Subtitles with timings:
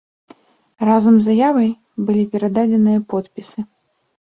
[0.89, 1.69] Разам з заявай
[2.09, 3.59] былі перададзеныя подпісы.